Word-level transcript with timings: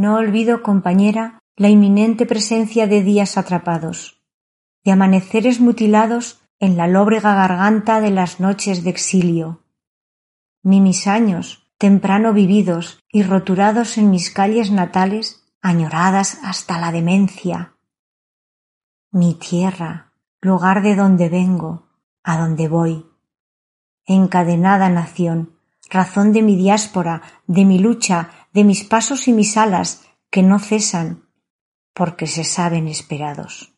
No 0.00 0.16
olvido, 0.16 0.62
compañera, 0.62 1.40
la 1.56 1.68
inminente 1.68 2.24
presencia 2.24 2.86
de 2.86 3.02
días 3.02 3.36
atrapados, 3.36 4.22
de 4.82 4.92
amaneceres 4.92 5.60
mutilados 5.60 6.40
en 6.58 6.78
la 6.78 6.88
lóbrega 6.88 7.34
garganta 7.34 8.00
de 8.00 8.10
las 8.10 8.40
noches 8.40 8.82
de 8.82 8.88
exilio, 8.88 9.62
ni 10.62 10.80
mis 10.80 11.06
años, 11.06 11.70
temprano 11.76 12.32
vividos 12.32 12.98
y 13.12 13.24
roturados 13.24 13.98
en 13.98 14.08
mis 14.08 14.30
calles 14.30 14.70
natales, 14.70 15.44
añoradas 15.60 16.38
hasta 16.42 16.80
la 16.80 16.92
demencia. 16.92 17.74
Mi 19.12 19.34
tierra, 19.34 20.14
lugar 20.40 20.80
de 20.82 20.96
donde 20.96 21.28
vengo, 21.28 21.90
a 22.22 22.38
donde 22.38 22.68
voy. 22.68 23.04
Encadenada 24.06 24.88
nación, 24.88 25.58
razón 25.90 26.32
de 26.32 26.40
mi 26.40 26.56
diáspora, 26.56 27.20
de 27.46 27.66
mi 27.66 27.78
lucha, 27.78 28.30
de 28.52 28.64
mis 28.64 28.84
pasos 28.84 29.28
y 29.28 29.32
mis 29.32 29.56
alas, 29.56 30.02
que 30.30 30.42
no 30.42 30.58
cesan, 30.58 31.28
porque 31.94 32.26
se 32.26 32.44
saben 32.44 32.88
esperados. 32.88 33.69